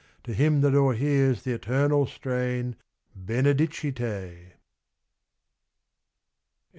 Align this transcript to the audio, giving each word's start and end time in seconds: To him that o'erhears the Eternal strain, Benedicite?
To 0.23 0.33
him 0.33 0.61
that 0.61 0.73
o'erhears 0.73 1.43
the 1.43 1.53
Eternal 1.53 2.07
strain, 2.07 2.75
Benedicite? 3.15 4.53